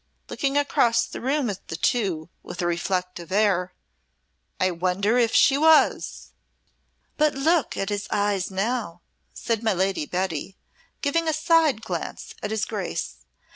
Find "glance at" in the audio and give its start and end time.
11.83-12.49